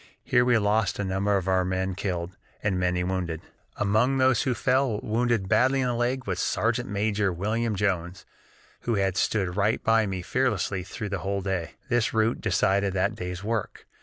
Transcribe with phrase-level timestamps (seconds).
[0.23, 3.39] Here we lost a number of our men killed, and many wounded.
[3.77, 8.25] "Among those who fell, wounded badly in the leg, was Sergeant Major William Jones,
[8.79, 11.75] who had stood right by me fearlessly through the whole day.
[11.87, 13.85] This rout decided that day's work.